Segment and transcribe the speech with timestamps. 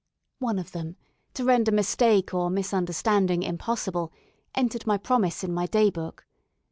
[0.39, 0.95] One of them,
[1.35, 4.11] to render mistake or misunderstanding impossible,
[4.55, 6.25] entered my promise in my day book.